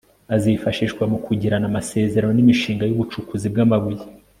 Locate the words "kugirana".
1.25-1.65